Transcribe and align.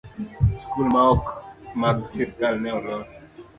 skul 0.61 0.85
ma 0.93 1.01
ok 1.15 1.23
mag 1.81 1.97
sirkal 2.13 2.55
ne 2.63 2.69
olor. 2.77 3.03